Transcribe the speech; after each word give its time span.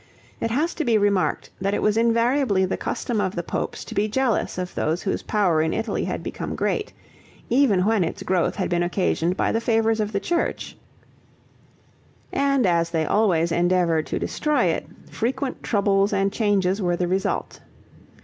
It 0.39 0.49
has 0.49 0.73
to 0.73 0.83
be 0.83 0.97
remarked 0.97 1.51
that 1.61 1.75
it 1.75 1.81
was 1.83 1.95
invariably 1.95 2.65
the 2.65 2.75
custom 2.75 3.21
of 3.21 3.35
the 3.35 3.43
popes 3.43 3.85
to 3.85 3.93
be 3.93 4.07
jealous 4.07 4.57
of 4.57 4.73
those 4.73 5.03
whose 5.03 5.21
power 5.21 5.61
in 5.61 5.75
Italy 5.75 6.05
had 6.05 6.23
become 6.23 6.55
great, 6.55 6.91
even 7.51 7.85
when 7.85 8.03
its 8.03 8.23
growth 8.23 8.55
had 8.55 8.67
been 8.67 8.81
occasioned 8.81 9.37
by 9.37 9.51
the 9.51 9.61
favors 9.61 9.99
of 9.99 10.11
the 10.11 10.19
church; 10.19 10.75
and 12.33 12.65
as 12.65 12.89
they 12.89 13.05
always 13.05 13.51
endeavored 13.51 14.07
to 14.07 14.17
destroy 14.17 14.63
it, 14.63 14.87
frequent 15.11 15.61
troubles 15.61 16.13
and 16.13 16.33
changes 16.33 16.81
were 16.81 16.95
the 16.95 17.07
result. 17.07 17.59